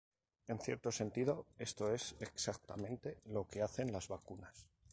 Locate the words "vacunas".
4.07-4.67